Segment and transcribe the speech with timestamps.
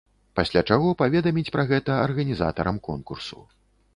[0.37, 3.39] Пасля чаго паведаміць пра гэта арганізатарам конкурсу.